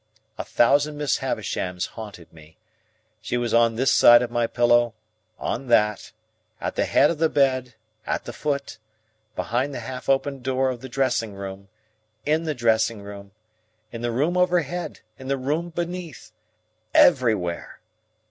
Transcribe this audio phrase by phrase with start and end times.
[0.39, 2.57] A thousand Miss Havishams haunted me.
[3.21, 4.95] She was on this side of my pillow,
[5.37, 6.11] on that,
[6.59, 7.75] at the head of the bed,
[8.07, 8.79] at the foot,
[9.35, 11.69] behind the half opened door of the dressing room,
[12.25, 13.31] in the dressing room,
[13.91, 17.79] in the room overhead, in the room beneath,—everywhere.